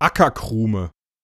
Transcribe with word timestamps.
Ackerkrume. 0.00 0.90